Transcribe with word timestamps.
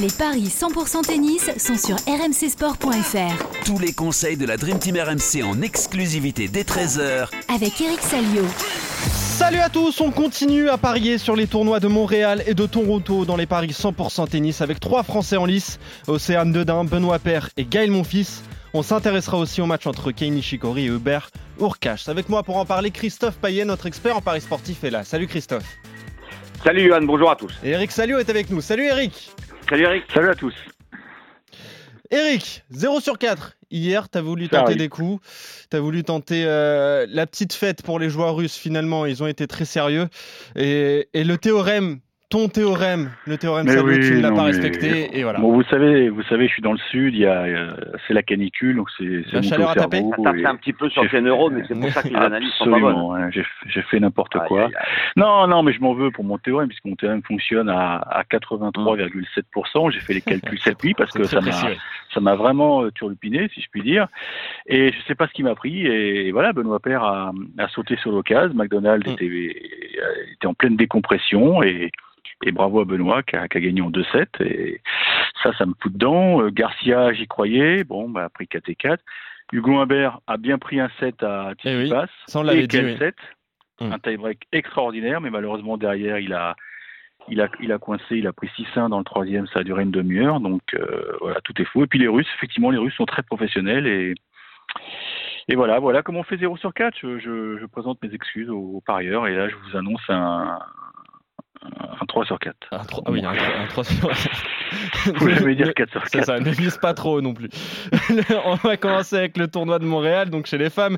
Les 0.00 0.12
paris 0.16 0.44
100% 0.44 1.04
tennis 1.04 1.50
sont 1.56 1.76
sur 1.76 1.96
rmcsport.fr. 2.06 3.64
Tous 3.64 3.80
les 3.80 3.92
conseils 3.92 4.36
de 4.36 4.46
la 4.46 4.56
Dream 4.56 4.78
Team 4.78 4.96
RMC 4.96 5.42
en 5.42 5.60
exclusivité 5.60 6.46
dès 6.46 6.62
13h 6.62 7.28
Avec 7.52 7.80
Eric 7.80 8.00
Salio. 8.00 8.44
Salut 9.10 9.58
à 9.58 9.68
tous, 9.68 10.00
on 10.00 10.12
continue 10.12 10.68
à 10.68 10.78
parier 10.78 11.18
sur 11.18 11.34
les 11.34 11.48
tournois 11.48 11.80
de 11.80 11.88
Montréal 11.88 12.44
et 12.46 12.54
de 12.54 12.64
Toronto 12.64 13.24
dans 13.24 13.34
les 13.34 13.46
paris 13.46 13.72
100% 13.72 14.28
tennis 14.28 14.60
avec 14.60 14.78
trois 14.78 15.02
Français 15.02 15.36
en 15.36 15.46
lice, 15.46 15.80
Océane 16.06 16.52
Dedin, 16.52 16.84
Benoît 16.84 17.18
Père 17.18 17.48
et 17.56 17.64
Gaël 17.64 17.90
Monfils. 17.90 18.42
On 18.74 18.84
s'intéressera 18.84 19.36
aussi 19.36 19.60
au 19.60 19.66
match 19.66 19.88
entre 19.88 20.12
Kei 20.12 20.30
Nishikori 20.30 20.84
et 20.84 20.88
Hubert 20.90 21.30
Urkash. 21.58 22.08
Avec 22.08 22.28
moi 22.28 22.44
pour 22.44 22.58
en 22.58 22.64
parler, 22.64 22.92
Christophe 22.92 23.38
Payet, 23.38 23.64
notre 23.64 23.86
expert 23.86 24.16
en 24.16 24.20
paris 24.20 24.42
sportif 24.42 24.84
est 24.84 24.90
là. 24.90 25.02
Salut 25.02 25.26
Christophe. 25.26 25.76
Salut 26.62 26.86
Johan, 26.86 27.02
bonjour 27.02 27.32
à 27.32 27.36
tous. 27.36 27.52
Et 27.64 27.70
Eric 27.70 27.90
Salio 27.90 28.18
est 28.18 28.30
avec 28.30 28.50
nous. 28.50 28.60
Salut 28.60 28.84
Eric. 28.84 29.32
Salut 29.68 29.82
Eric. 29.82 30.04
Salut 30.14 30.30
à 30.30 30.34
tous. 30.34 30.54
Eric, 32.10 32.64
0 32.70 33.00
sur 33.00 33.18
4. 33.18 33.58
Hier, 33.70 34.08
tu 34.08 34.16
as 34.16 34.22
voulu 34.22 34.48
tenter 34.48 34.76
des 34.76 34.88
coups. 34.88 35.20
Tu 35.70 35.76
as 35.76 35.80
voulu 35.80 36.04
tenter 36.04 36.44
euh, 36.46 37.06
la 37.10 37.26
petite 37.26 37.52
fête 37.52 37.82
pour 37.82 37.98
les 37.98 38.08
joueurs 38.08 38.34
russes. 38.34 38.56
Finalement, 38.56 39.04
ils 39.04 39.22
ont 39.22 39.26
été 39.26 39.46
très 39.46 39.66
sérieux. 39.66 40.08
Et, 40.56 41.10
et 41.12 41.22
le 41.22 41.36
théorème 41.36 42.00
ton 42.30 42.48
théorème, 42.48 43.10
le 43.26 43.38
théorème 43.38 43.66
ça 43.66 43.80
tu 43.80 44.14
ne 44.16 44.20
l'as 44.20 44.32
pas 44.32 44.42
respecté 44.42 45.18
et 45.18 45.22
voilà. 45.22 45.38
Bon, 45.38 45.52
vous 45.52 45.62
savez, 45.64 46.10
vous 46.10 46.22
savez, 46.24 46.46
je 46.46 46.52
suis 46.52 46.62
dans 46.62 46.72
le 46.72 46.78
sud, 46.90 47.14
il 47.14 47.20
y 47.20 47.26
a, 47.26 47.44
euh, 47.44 47.74
c'est 48.06 48.12
la 48.12 48.22
canicule, 48.22 48.76
donc 48.76 48.90
c'est 48.98 49.24
la 49.32 49.40
chaleur 49.40 49.70
à 49.70 49.74
taper. 49.74 50.02
Ça 50.16 50.22
tape 50.22 50.36
un 50.44 50.56
petit 50.56 50.74
peu 50.74 50.90
sur 50.90 51.02
le 51.02 51.20
neuro, 51.20 51.48
mais 51.48 51.62
c'est 51.66 51.74
pour 51.74 51.90
ça 51.90 52.02
que 52.02 52.08
les 52.08 52.16
analyses 52.16 52.52
sont 52.58 52.70
pas 52.70 52.80
bonnes. 52.80 53.30
j'ai 53.32 53.82
fait 53.82 53.98
n'importe 53.98 54.36
quoi. 54.46 54.68
Non, 55.16 55.46
non, 55.46 55.62
mais 55.62 55.72
je 55.72 55.80
m'en 55.80 55.94
veux 55.94 56.10
pour 56.10 56.24
mon 56.24 56.36
théorème 56.36 56.68
puisque 56.68 56.84
mon 56.84 56.96
théorème 56.96 57.22
fonctionne 57.22 57.70
à, 57.70 57.96
à 57.96 58.24
83,7%. 58.24 59.90
J'ai 59.90 60.00
fait 60.00 60.14
les 60.14 60.20
calculs 60.20 60.60
cette 60.62 60.84
nuit 60.84 60.94
parce 60.94 61.12
que 61.14 61.24
ça 61.24 61.40
m'a, 61.40 61.52
ça 62.12 62.20
m'a 62.20 62.34
vraiment 62.34 62.82
euh, 62.82 62.90
turlupiné, 62.90 63.48
si 63.54 63.62
je 63.62 63.68
puis 63.70 63.82
dire. 63.82 64.06
Et 64.66 64.92
je 64.92 64.98
sais 65.06 65.14
pas 65.14 65.28
ce 65.28 65.32
qui 65.32 65.42
m'a 65.42 65.54
pris. 65.54 65.86
Et, 65.86 66.30
voilà, 66.32 66.52
Benoît 66.52 66.80
Père 66.80 67.02
a, 67.04 67.32
a 67.56 67.68
sauté 67.68 67.96
sur 67.96 68.12
l'occasion. 68.12 68.54
McDonald's 68.54 69.08
mm. 69.08 69.14
était, 69.14 69.62
était 70.34 70.46
en 70.46 70.54
pleine 70.54 70.76
décompression 70.76 71.62
et 71.62 71.90
et 72.44 72.52
bravo 72.52 72.80
à 72.80 72.84
Benoît 72.84 73.22
qui 73.22 73.36
a, 73.36 73.46
gagné 73.48 73.80
en 73.80 73.90
2-7. 73.90 74.42
Et 74.44 74.80
ça, 75.42 75.52
ça 75.56 75.66
me 75.66 75.74
fout 75.80 75.92
dedans. 75.92 76.42
Euh, 76.42 76.50
Garcia, 76.50 77.12
j'y 77.12 77.26
croyais. 77.26 77.84
Bon, 77.84 78.08
bah, 78.08 78.24
a 78.24 78.28
pris 78.28 78.46
4 78.46 78.68
et 78.68 78.74
4. 78.74 79.02
Hugo 79.52 79.78
Humbert 79.78 80.20
a 80.26 80.36
bien 80.36 80.58
pris 80.58 80.78
un 80.78 80.90
7 81.00 81.22
à 81.22 81.52
Tsitsipas. 81.54 82.04
Eh 82.04 82.30
sans 82.30 82.42
l'avait 82.42 82.66
dit. 82.66 82.96
7. 82.98 83.14
Hum. 83.80 83.92
Un 83.92 83.98
tie-break 83.98 84.40
extraordinaire, 84.52 85.20
mais 85.20 85.30
malheureusement 85.30 85.76
derrière, 85.76 86.18
il 86.18 86.32
a, 86.34 86.56
il 87.28 87.40
a, 87.40 87.48
il 87.60 87.70
a 87.70 87.78
coincé, 87.78 88.16
il 88.16 88.26
a 88.26 88.32
pris 88.32 88.50
6-1 88.58 88.88
dans 88.88 88.98
le 88.98 89.04
troisième, 89.04 89.46
ça 89.46 89.60
a 89.60 89.62
duré 89.62 89.84
une 89.84 89.92
demi-heure. 89.92 90.40
Donc 90.40 90.62
euh, 90.74 91.12
voilà, 91.20 91.40
tout 91.42 91.60
est 91.62 91.64
faux. 91.64 91.84
Et 91.84 91.86
puis 91.86 92.00
les 92.00 92.08
Russes, 92.08 92.26
effectivement, 92.36 92.70
les 92.70 92.78
Russes 92.78 92.94
sont 92.94 93.06
très 93.06 93.22
professionnels 93.22 93.86
et. 93.86 94.14
Et 95.50 95.54
voilà, 95.54 95.78
voilà 95.78 96.02
comment 96.02 96.20
on 96.20 96.24
fait 96.24 96.36
0 96.36 96.58
sur 96.58 96.74
4. 96.74 96.94
Je, 97.00 97.18
je, 97.18 97.64
présente 97.64 98.02
mes 98.02 98.12
excuses 98.12 98.50
aux 98.50 98.82
parieurs 98.84 99.26
et 99.26 99.34
là 99.34 99.48
je 99.48 99.54
vous 99.54 99.78
annonce 99.78 100.02
un, 100.10 100.58
un 101.62 102.06
3 102.06 102.24
sur 102.24 102.38
4. 102.38 102.56
Un 102.70 102.84
3, 102.84 103.02
ah 103.06 103.10
oui, 103.10 103.24
un, 103.24 103.66
3 103.66 103.84
sur 103.84 104.08
4. 104.08 104.18
Vous 105.16 105.28
jamais 105.28 105.54
dire 105.54 105.74
4 105.74 105.90
sur 105.90 106.02
4. 106.10 106.12
Ça, 106.12 106.22
ça 106.22 106.40
ne 106.40 106.50
vise 106.50 106.78
pas 106.78 106.94
trop 106.94 107.20
non 107.20 107.34
plus. 107.34 107.48
On 108.44 108.54
va 108.54 108.76
commencer 108.76 109.16
avec 109.16 109.36
le 109.36 109.48
tournoi 109.48 109.78
de 109.78 109.84
Montréal, 109.84 110.30
donc 110.30 110.46
chez 110.46 110.58
les 110.58 110.70
femmes, 110.70 110.96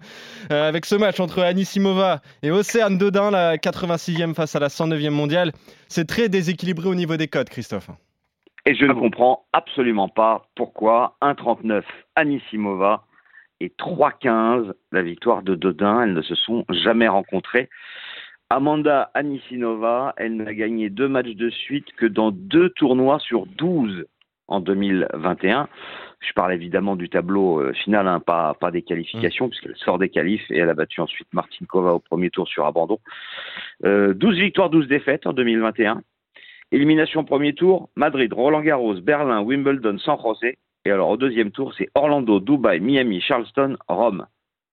euh, 0.52 0.69
avec 0.69 0.84
ce 0.86 0.94
match 0.94 1.20
entre 1.20 1.42
Anisimova 1.42 2.20
et 2.42 2.50
Océane 2.50 2.98
Dodin, 2.98 3.30
la 3.30 3.56
86e 3.56 4.34
face 4.34 4.55
à 4.56 4.61
la 4.61 4.69
109e 4.69 5.11
mondiale. 5.11 5.52
C'est 5.89 6.06
très 6.06 6.28
déséquilibré 6.28 6.89
au 6.89 6.95
niveau 6.95 7.17
des 7.17 7.28
codes, 7.28 7.48
Christophe. 7.48 7.91
Et 8.67 8.74
je 8.74 8.84
ne 8.84 8.92
comprends 8.92 9.47
absolument 9.52 10.08
pas 10.08 10.42
pourquoi 10.55 11.17
1,39 11.22 11.83
Anisimova 12.14 13.05
et 13.61 13.72
3,15 13.78 14.72
la 14.92 15.02
victoire 15.02 15.42
de 15.42 15.55
Dodin. 15.55 16.02
Elles 16.02 16.13
ne 16.13 16.23
se 16.23 16.34
sont 16.34 16.64
jamais 16.68 17.08
rencontrées. 17.08 17.70
Amanda 18.52 19.12
Anisinova, 19.14 20.12
elle 20.16 20.34
n'a 20.34 20.52
gagné 20.52 20.90
deux 20.90 21.06
matchs 21.06 21.36
de 21.36 21.50
suite 21.50 21.86
que 21.96 22.05
dans 22.05 22.33
deux 22.33 22.70
tournois 22.70 23.20
sur 23.20 23.46
12 23.46 24.06
en 24.48 24.58
2021. 24.58 25.68
Je 26.18 26.33
parle 26.33 26.52
évidemment 26.52 26.96
du 26.96 27.08
tableau 27.08 27.60
euh, 27.60 27.72
final, 27.72 28.08
hein, 28.08 28.18
pas, 28.18 28.55
pas 28.55 28.72
des 28.72 28.83
qualifications, 28.83 29.46
mm. 29.46 29.50
puisqu'elle 29.50 29.77
sort 29.77 29.98
des 29.98 30.08
qualifs 30.08 30.50
et 30.50 30.58
elle 30.58 30.68
a 30.68 30.74
battu 30.74 31.00
ensuite 31.00 31.28
Martinkova 31.33 31.92
au 31.92 32.00
premier 32.00 32.28
tour 32.30 32.48
sur 32.48 32.66
abandon. 32.66 32.98
Euh, 33.84 34.14
12 34.14 34.39
victoires, 34.39 34.68
12 34.68 34.89
défaites 34.89 35.28
en 35.28 35.33
2021. 35.33 36.02
Élimination 36.72 37.22
premier 37.22 37.55
tour, 37.55 37.89
Madrid, 37.94 38.33
Roland 38.33 38.62
Garros, 38.62 39.00
Berlin, 39.00 39.42
Wimbledon, 39.42 39.98
San 39.98 40.18
José. 40.20 40.58
Et 40.84 40.90
alors 40.90 41.10
au 41.10 41.16
deuxième 41.16 41.52
tour, 41.52 41.72
c'est 41.78 41.89
Orlando, 41.94 42.40
Dubaï, 42.40 42.80
Miami, 42.80 43.20
Charleston, 43.20 43.77
Rome 43.86 44.27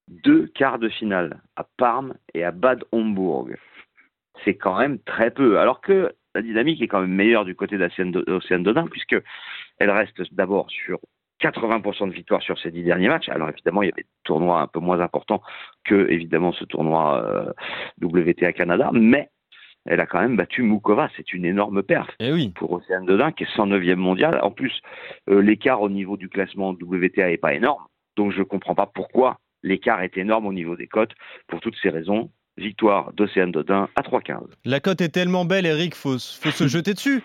deux 0.07 0.47
quarts 0.47 0.79
de 0.79 0.89
finale 0.89 1.41
à 1.55 1.65
Parme 1.77 2.13
et 2.33 2.43
à 2.43 2.51
Bad 2.51 2.83
Homburg. 2.91 3.55
C'est 4.43 4.55
quand 4.55 4.77
même 4.77 4.99
très 4.99 5.31
peu. 5.31 5.59
Alors 5.59 5.81
que 5.81 6.13
la 6.35 6.41
dynamique 6.41 6.81
est 6.81 6.87
quand 6.87 7.01
même 7.01 7.13
meilleure 7.13 7.45
du 7.45 7.55
côté 7.55 7.77
d'Océane 7.77 8.63
Dodin, 8.63 8.87
puisque 8.87 9.15
elle 9.79 9.89
reste 9.89 10.21
d'abord 10.33 10.69
sur 10.69 10.99
80% 11.41 12.09
de 12.09 12.13
victoires 12.13 12.41
sur 12.41 12.57
ces 12.59 12.71
dix 12.71 12.83
derniers 12.83 13.09
matchs. 13.09 13.29
Alors 13.29 13.49
évidemment, 13.49 13.83
il 13.83 13.87
y 13.87 13.91
avait 13.91 14.03
des 14.03 14.09
tournois 14.23 14.61
un 14.61 14.67
peu 14.67 14.79
moins 14.79 14.99
importants 14.99 15.41
que 15.83 16.09
évidemment 16.09 16.51
ce 16.51 16.65
tournoi 16.65 17.23
euh, 17.23 17.53
WTA 18.01 18.53
Canada, 18.53 18.89
mais 18.93 19.29
elle 19.85 19.99
a 19.99 20.05
quand 20.05 20.19
même 20.19 20.35
battu 20.35 20.63
Moukova. 20.63 21.09
C'est 21.15 21.33
une 21.33 21.45
énorme 21.45 21.83
perte 21.83 22.11
eh 22.19 22.31
oui. 22.31 22.51
pour 22.55 22.71
Océane 22.73 23.05
Dodin, 23.05 23.31
qui 23.31 23.43
est 23.43 23.55
109e 23.55 23.95
mondial. 23.95 24.39
En 24.43 24.51
plus, 24.51 24.81
euh, 25.29 25.41
l'écart 25.41 25.81
au 25.81 25.89
niveau 25.89 26.17
du 26.17 26.27
classement 26.29 26.71
WTA 26.71 27.27
n'est 27.27 27.37
pas 27.37 27.53
énorme. 27.53 27.85
Donc 28.15 28.31
je 28.31 28.39
ne 28.39 28.43
comprends 28.43 28.75
pas 28.75 28.87
pourquoi 28.87 29.37
L'écart 29.63 30.01
est 30.01 30.17
énorme 30.17 30.45
au 30.45 30.53
niveau 30.53 30.75
des 30.75 30.87
cotes. 30.87 31.13
Pour 31.47 31.59
toutes 31.61 31.75
ces 31.81 31.89
raisons, 31.89 32.29
victoire 32.57 33.13
d'Océane 33.13 33.51
Dodin 33.51 33.89
à 33.95 34.01
3,15. 34.01 34.45
La 34.65 34.79
cote 34.79 35.01
est 35.01 35.09
tellement 35.09 35.45
belle, 35.45 35.65
Eric, 35.65 35.95
faut, 35.95 36.17
faut 36.17 36.51
se 36.51 36.67
jeter 36.67 36.93
dessus. 36.93 37.23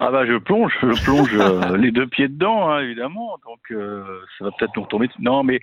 Ah 0.00 0.10
bah 0.10 0.26
je 0.26 0.36
plonge, 0.36 0.76
je 0.82 1.04
plonge 1.04 1.34
euh, 1.34 1.76
les 1.76 1.92
deux 1.92 2.06
pieds 2.06 2.28
dedans, 2.28 2.70
hein, 2.70 2.80
évidemment. 2.80 3.38
Donc 3.44 3.60
euh, 3.70 4.02
ça 4.36 4.44
va 4.44 4.50
peut-être 4.50 4.74
nous 4.76 4.82
retomber. 4.82 5.08
Non, 5.20 5.44
mais 5.44 5.60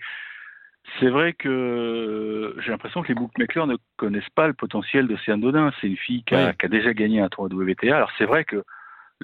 c'est 1.00 1.10
vrai 1.10 1.34
que 1.34 2.56
j'ai 2.60 2.72
l'impression 2.72 3.02
que 3.02 3.10
les 3.10 3.16
bookmakers 3.16 3.68
ne 3.68 3.76
connaissent 3.98 4.30
pas 4.36 4.48
le 4.48 4.54
potentiel 4.54 5.08
d'Océane 5.08 5.42
Dodin. 5.42 5.72
C'est 5.82 5.88
une 5.88 5.98
fille 5.98 6.24
qui 6.24 6.36
a, 6.36 6.54
déjà 6.70 6.94
gagné 6.94 7.20
un 7.20 7.28
tournoi 7.28 7.50
de 7.50 7.72
WTA. 7.72 7.96
Alors 7.96 8.12
c'est 8.18 8.26
vrai 8.26 8.46
que 8.46 8.64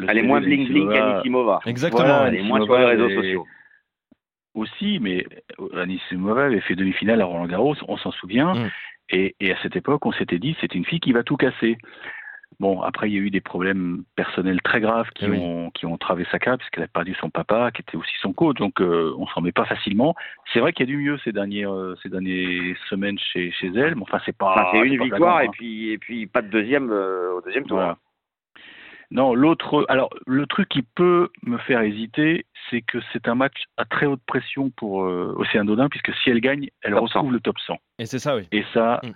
elle 0.09 0.17
est 0.17 0.23
moins 0.23 0.41
bling 0.41 0.67
bling 0.67 0.91
qu'Anisimova. 0.91 1.61
Exactement. 1.65 2.25
elle 2.25 2.35
est 2.35 2.43
moins 2.43 2.61
sur 2.65 2.77
les 2.77 2.85
réseaux 2.85 3.09
sociaux 3.09 3.45
aussi, 4.55 4.99
mais 4.99 5.25
Anisimova 5.73 6.45
avait 6.45 6.61
fait 6.61 6.75
demi-finale 6.75 7.21
à 7.21 7.25
Roland 7.25 7.45
Garros, 7.45 7.75
on 7.87 7.97
s'en 7.97 8.11
souvient. 8.11 8.55
Mm. 8.55 8.71
Et, 9.09 9.35
à 9.41 9.61
cette 9.61 9.75
époque, 9.75 10.05
on 10.05 10.11
s'était 10.11 10.39
dit, 10.39 10.55
c'est 10.61 10.73
une 10.75 10.85
fille 10.85 10.99
qui 10.99 11.13
va 11.13 11.23
tout 11.23 11.37
casser. 11.37 11.77
Bon, 12.59 12.81
après, 12.81 13.09
il 13.09 13.13
y 13.13 13.17
a 13.17 13.21
eu 13.21 13.31
des 13.31 13.41
problèmes 13.41 14.03
personnels 14.15 14.61
très 14.61 14.79
graves 14.79 15.09
qui, 15.13 15.25
eh 15.25 15.31
ont, 15.31 15.71
qui 15.71 15.85
ont 15.85 15.97
travé 15.97 16.25
sa 16.31 16.39
carrière, 16.39 16.57
puisqu'elle 16.57 16.85
a 16.85 16.87
perdu 16.87 17.13
son 17.15 17.29
papa, 17.29 17.71
qui 17.71 17.81
était 17.81 17.97
aussi 17.97 18.13
son 18.21 18.31
coach, 18.31 18.57
donc 18.57 18.79
euh, 18.79 19.13
on 19.17 19.27
s'en 19.27 19.41
met 19.41 19.51
pas 19.51 19.65
facilement. 19.65 20.15
C'est 20.53 20.59
vrai 20.59 20.71
qu'il 20.71 20.89
y 20.89 20.93
a 20.93 20.95
du 20.95 21.03
mieux 21.03 21.17
ces 21.25 21.33
dernières, 21.33 21.73
euh, 21.73 21.95
ces 22.01 22.07
dernières 22.07 22.77
semaines 22.89 23.19
chez, 23.19 23.51
chez 23.51 23.67
elle, 23.75 23.95
mais 23.95 24.03
enfin, 24.03 24.19
c'est 24.25 24.37
pas. 24.37 24.69
c'est 24.71 24.79
une 24.79 25.03
victoire 25.03 25.41
et, 25.41 25.47
hein. 25.47 25.51
puis, 25.51 25.91
et 25.91 25.97
puis 25.97 26.27
pas 26.27 26.41
de 26.41 26.47
deuxième 26.47 26.89
au 26.89 27.41
deuxième 27.41 27.65
tour. 27.65 27.97
Non, 29.11 29.35
l'autre, 29.35 29.85
alors 29.89 30.09
le 30.25 30.45
truc 30.47 30.69
qui 30.69 30.81
peut 30.81 31.29
me 31.43 31.57
faire 31.57 31.81
hésiter, 31.81 32.45
c'est 32.69 32.81
que 32.81 32.97
c'est 33.13 33.27
un 33.27 33.35
match 33.35 33.63
à 33.77 33.85
très 33.85 34.05
haute 34.05 34.21
pression 34.25 34.71
pour 34.71 35.03
euh, 35.03 35.33
Océane 35.37 35.67
Dodin, 35.67 35.89
puisque 35.89 36.13
si 36.15 36.29
elle 36.29 36.41
gagne, 36.41 36.69
elle 36.81 36.95
retrouve 36.95 37.31
le 37.31 37.39
top 37.39 37.59
100. 37.59 37.77
Et 37.99 38.05
c'est 38.05 38.19
ça, 38.19 38.35
oui. 38.35 38.47
Et 38.51 38.63
ça, 38.73 38.99
mm. 39.03 39.09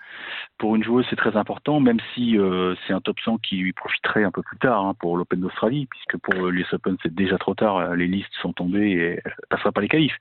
pour 0.58 0.76
une 0.76 0.84
joueuse, 0.84 1.06
c'est 1.10 1.16
très 1.16 1.36
important, 1.36 1.80
même 1.80 2.00
si 2.14 2.38
euh, 2.38 2.76
c'est 2.86 2.94
un 2.94 3.02
top 3.02 3.20
100 3.20 3.40
qui 3.40 3.58
lui 3.58 3.74
profiterait 3.74 4.24
un 4.24 4.32
peu 4.32 4.44
plus 4.44 4.58
tard 4.58 4.86
hein, 4.86 4.94
pour 5.00 5.18
l'Open 5.18 5.40
d'Australie, 5.40 5.88
puisque 5.88 6.18
pour 6.18 6.50
les 6.50 6.66
Open, 6.72 6.98
c'est 7.04 7.14
déjà 7.14 7.38
trop 7.38 7.56
tard, 7.56 7.96
les 7.96 8.08
listes 8.08 8.34
sont 8.42 8.54
tombées 8.54 8.92
et 8.92 9.22
elle 9.26 9.36
ne 9.42 9.48
passera 9.50 9.72
pas 9.72 9.82
les 9.82 9.88
qualifs. 9.88 10.18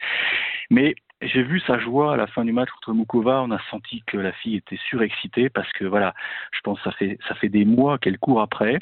Mais 0.71 0.95
j'ai 1.21 1.43
vu 1.43 1.61
sa 1.61 1.79
joie 1.79 2.15
à 2.15 2.17
la 2.17 2.27
fin 2.27 2.45
du 2.45 2.53
match 2.53 2.71
contre 2.71 2.93
Mukova. 2.95 3.43
On 3.43 3.51
a 3.51 3.61
senti 3.71 4.03
que 4.07 4.17
la 4.17 4.33
fille 4.33 4.57
était 4.57 4.79
surexcitée 4.89 5.49
parce 5.49 5.71
que 5.73 5.85
voilà, 5.85 6.15
je 6.53 6.61
pense 6.61 6.79
que 6.79 6.85
ça 6.85 6.93
fait 6.93 7.19
ça 7.29 7.35
fait 7.35 7.49
des 7.49 7.65
mois 7.65 7.99
qu'elle 7.99 8.19
court 8.19 8.41
après. 8.41 8.79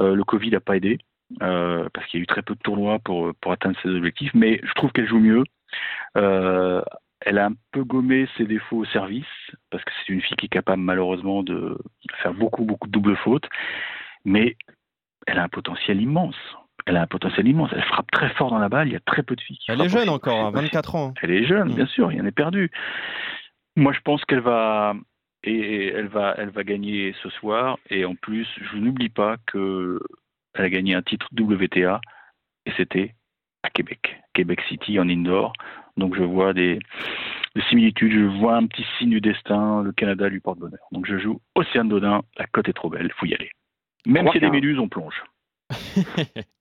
Euh, 0.00 0.14
le 0.14 0.24
Covid 0.24 0.50
n'a 0.50 0.60
pas 0.60 0.76
aidé. 0.76 0.98
Euh, 1.42 1.88
parce 1.92 2.06
qu'il 2.06 2.18
y 2.18 2.22
a 2.22 2.24
eu 2.24 2.26
très 2.26 2.42
peu 2.42 2.54
de 2.54 2.60
tournois 2.60 2.98
pour, 3.00 3.34
pour 3.40 3.52
atteindre 3.52 3.76
ses 3.82 3.90
objectifs, 3.90 4.32
mais 4.32 4.60
je 4.62 4.72
trouve 4.72 4.90
qu'elle 4.92 5.08
joue 5.08 5.18
mieux. 5.18 5.44
Euh, 6.16 6.82
elle 7.20 7.38
a 7.38 7.46
un 7.46 7.54
peu 7.72 7.84
gommé 7.84 8.26
ses 8.36 8.44
défauts 8.44 8.78
au 8.78 8.84
service, 8.86 9.26
parce 9.70 9.84
que 9.84 9.90
c'est 9.98 10.12
une 10.12 10.22
fille 10.22 10.36
qui 10.36 10.46
est 10.46 10.50
capable 10.50 10.82
malheureusement 10.82 11.42
de 11.42 11.78
faire 12.22 12.32
beaucoup, 12.32 12.64
beaucoup 12.64 12.86
de 12.86 12.92
doubles 12.92 13.16
fautes, 13.16 13.46
mais 14.24 14.56
elle 15.26 15.38
a 15.38 15.42
un 15.42 15.48
potentiel 15.48 16.00
immense. 16.00 16.36
Elle 16.86 16.96
a 16.96 17.02
un 17.02 17.06
potentiel 17.06 17.46
immense. 17.46 17.70
Elle 17.74 17.84
frappe 17.84 18.10
très 18.10 18.30
fort 18.30 18.50
dans 18.50 18.58
la 18.58 18.70
balle. 18.70 18.88
Il 18.88 18.92
y 18.92 18.96
a 18.96 19.00
très 19.00 19.22
peu 19.22 19.36
de 19.36 19.40
filles 19.42 19.58
qui 19.58 19.70
Elle 19.70 19.82
est 19.82 19.88
jeune 19.90 20.08
encore, 20.08 20.50
24 20.52 20.96
hein, 20.96 20.98
ans. 20.98 21.14
Elle 21.20 21.32
est 21.32 21.44
jeune, 21.44 21.68
mm. 21.68 21.74
bien 21.74 21.86
sûr. 21.86 22.10
Il 22.10 22.18
y 22.18 22.20
en 22.20 22.24
est 22.24 22.30
perdu. 22.30 22.70
Moi, 23.76 23.92
je 23.92 24.00
pense 24.00 24.24
qu'elle 24.24 24.40
va, 24.40 24.94
et 25.44 25.88
elle 25.88 26.08
va, 26.08 26.34
elle 26.38 26.50
va 26.50 26.64
gagner 26.64 27.14
ce 27.22 27.30
soir. 27.30 27.78
Et 27.90 28.04
en 28.04 28.14
plus, 28.14 28.46
je 28.72 28.76
n'oublie 28.76 29.08
pas 29.08 29.36
que 29.46 30.00
elle 30.54 30.64
a 30.64 30.70
gagné 30.70 30.94
un 30.94 31.02
titre 31.02 31.28
WTA 31.38 32.00
c'était 32.76 33.14
à 33.62 33.70
Québec, 33.70 34.20
Québec 34.34 34.60
City 34.68 34.98
en 34.98 35.08
indoor. 35.08 35.52
Donc 35.96 36.14
je 36.16 36.22
vois 36.22 36.52
des, 36.52 36.78
similitudes, 37.68 38.12
je 38.12 38.38
vois 38.38 38.56
un 38.56 38.66
petit 38.66 38.84
signe 38.98 39.10
du 39.10 39.20
destin, 39.20 39.82
le 39.82 39.92
Canada 39.92 40.28
lui 40.28 40.40
porte 40.40 40.58
bonheur. 40.58 40.78
Donc 40.92 41.06
je 41.06 41.18
joue 41.18 41.40
Océane 41.54 41.88
Dodin, 41.88 42.22
la 42.36 42.46
côte 42.46 42.68
est 42.68 42.72
trop 42.72 42.88
belle, 42.88 43.10
faut 43.16 43.26
y 43.26 43.34
aller. 43.34 43.50
Même 44.06 44.28
si 44.28 44.34
y 44.34 44.38
a 44.38 44.40
des 44.40 44.50
méduses, 44.50 44.78
on 44.78 44.88
plonge. 44.88 45.22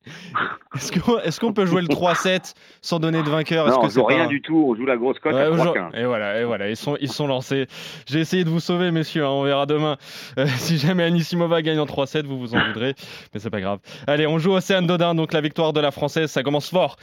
Est-ce 0.76 1.40
qu'on 1.40 1.54
peut 1.54 1.66
jouer 1.66 1.82
le 1.82 1.88
3-7 1.88 2.54
sans 2.82 3.00
donner 3.00 3.24
de 3.24 3.30
vainqueur? 3.30 3.68
Non, 3.68 3.80
on 3.82 3.90
joue 3.90 4.04
rien 4.04 4.28
du 4.28 4.42
tout, 4.42 4.68
on 4.70 4.76
joue 4.76 4.86
la 4.86 4.98
grosse 4.98 5.20
cote 5.20 5.36
à 5.36 5.50
3 5.50 5.90
Et 5.94 6.06
voilà, 6.06 6.40
et 6.40 6.44
voilà 6.44 6.70
ils, 6.70 6.78
sont, 6.78 6.98
ils 7.00 7.12
sont 7.12 7.28
lancés. 7.28 7.68
J'ai 8.06 8.20
essayé 8.20 8.44
de 8.44 8.50
vous 8.50 8.60
sauver, 8.60 8.92
messieurs, 8.92 9.26
hein, 9.26 9.30
on 9.30 9.44
verra 9.44 9.66
demain. 9.66 9.98
Euh, 10.38 10.46
si 10.58 10.78
jamais 10.78 11.04
Anissimova 11.04 11.62
gagne 11.62 11.80
en 11.80 11.86
3-7, 11.86 12.26
vous 12.26 12.40
vous 12.40 12.56
en 12.56 12.66
voudrez, 12.68 12.96
mais 13.34 13.40
c'est 13.40 13.50
pas 13.50 13.62
grave. 13.62 13.80
Allez, 14.08 14.28
on 14.28 14.40
joue 14.40 14.52
Océane 14.52 14.88
Dodin, 14.88 15.16
donc 15.16 15.34
la 15.34 15.42
victoire 15.42 15.74
de 15.74 15.80
la 15.80 15.92
Française, 15.92 16.32
ça 16.32 16.44
commence 16.44 16.70
fort. 16.70 16.98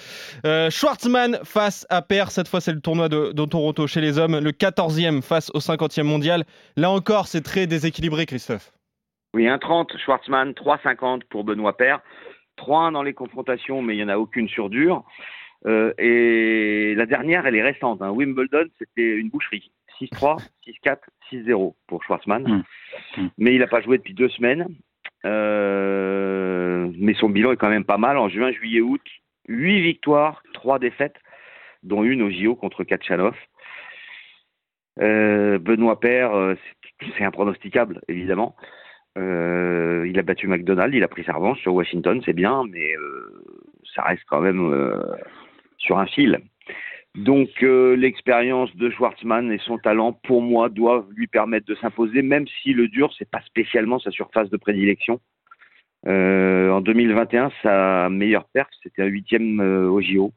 Euh, 0.46 0.70
Schwartzmann 0.70 1.38
face 1.42 1.86
à 1.90 2.02
Per, 2.02 2.24
cette 2.28 2.48
fois 2.48 2.60
c'est 2.60 2.72
le 2.72 2.80
tournoi 2.80 3.08
de, 3.08 3.32
de, 3.32 3.44
Toronto 3.44 3.86
chez 3.86 4.00
les 4.00 4.18
hommes, 4.18 4.38
le 4.38 4.52
14e 4.52 5.22
face 5.22 5.50
au 5.54 5.58
50e 5.58 6.02
mondial. 6.02 6.44
Là 6.76 6.90
encore, 6.90 7.26
c'est 7.26 7.42
très 7.42 7.66
déséquilibré, 7.66 8.26
Christophe. 8.26 8.72
Oui, 9.34 9.46
1,30 9.46 9.98
Schwartzmann, 9.98 10.52
3,50 10.52 11.22
pour 11.28 11.42
Benoît 11.42 11.76
Paire. 11.76 12.00
3-1 12.56 12.92
dans 12.92 13.02
les 13.02 13.14
confrontations, 13.14 13.82
mais 13.82 13.94
il 13.94 13.96
n'y 13.96 14.04
en 14.04 14.08
a 14.08 14.16
aucune 14.16 14.48
sur 14.48 14.70
dur. 14.70 15.02
Euh, 15.66 15.92
et 15.98 16.94
la 16.94 17.04
dernière, 17.04 17.44
elle 17.44 17.56
est 17.56 17.62
récente. 17.62 18.00
Hein. 18.00 18.10
Wimbledon, 18.10 18.66
c'était 18.78 19.16
une 19.16 19.30
boucherie. 19.30 19.72
6-3, 20.00 20.38
6-4, 20.84 20.98
6-0 21.32 21.74
pour 21.88 22.04
Schwartzmann. 22.04 22.44
Mmh. 22.44 23.20
Mmh. 23.20 23.28
Mais 23.38 23.54
il 23.54 23.58
n'a 23.58 23.66
pas 23.66 23.80
joué 23.80 23.98
depuis 23.98 24.14
deux 24.14 24.28
semaines. 24.28 24.68
Euh, 25.24 26.88
mais 26.96 27.14
son 27.14 27.28
bilan 27.28 27.50
est 27.50 27.56
quand 27.56 27.70
même 27.70 27.84
pas 27.84 27.98
mal. 27.98 28.18
En 28.18 28.28
juin, 28.28 28.52
juillet, 28.52 28.82
août, 28.82 29.02
8 29.48 29.80
victoires, 29.80 30.44
3 30.52 30.78
défaites, 30.78 31.16
dont 31.82 32.04
une 32.04 32.22
au 32.22 32.30
JO 32.30 32.54
contre 32.54 32.84
Kachanov. 32.84 33.34
Euh, 35.00 35.58
Benoît 35.58 35.98
Père, 35.98 36.54
c'est 37.18 37.24
impronosticable, 37.24 38.00
évidemment. 38.06 38.54
Euh, 39.16 40.06
il 40.08 40.18
a 40.18 40.22
battu 40.22 40.48
McDonald, 40.48 40.92
il 40.94 41.04
a 41.04 41.08
pris 41.08 41.24
sa 41.24 41.34
revanche 41.34 41.60
sur 41.60 41.74
Washington, 41.74 42.20
c'est 42.24 42.32
bien, 42.32 42.64
mais 42.70 42.96
euh, 42.96 43.44
ça 43.94 44.02
reste 44.02 44.24
quand 44.28 44.40
même 44.40 44.72
euh, 44.72 45.00
sur 45.78 45.98
un 45.98 46.06
fil. 46.06 46.40
Donc 47.14 47.48
l'expérience 47.60 48.74
de 48.74 48.90
Schwartzmann 48.90 49.52
et 49.52 49.58
son 49.58 49.78
talent, 49.78 50.12
pour 50.24 50.42
moi, 50.42 50.68
doivent 50.68 51.06
lui 51.14 51.28
permettre 51.28 51.64
de 51.66 51.76
s'imposer, 51.76 52.22
même 52.22 52.44
si 52.60 52.72
le 52.72 52.88
dur, 52.88 53.14
c'est 53.16 53.30
pas 53.30 53.40
spécialement 53.42 54.00
sa 54.00 54.10
surface 54.10 54.50
de 54.50 54.56
prédilection. 54.56 55.20
en 56.08 56.80
2021, 56.80 57.52
sa 57.62 58.08
meilleure 58.08 58.48
perte, 58.52 58.72
c'était 58.82 59.02
un 59.02 59.06
huitième 59.06 59.60
au 59.60 60.00
JO 60.00 60.32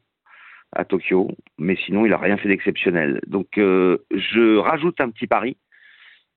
à 0.70 0.84
Tokyo, 0.84 1.32
mais 1.58 1.74
sinon, 1.84 2.06
il 2.06 2.12
a 2.12 2.18
rien 2.18 2.36
fait 2.36 2.48
d'exceptionnel. 2.48 3.22
Donc 3.26 3.48
je 3.56 4.56
rajoute 4.58 5.00
un 5.00 5.10
petit 5.10 5.26
pari 5.26 5.56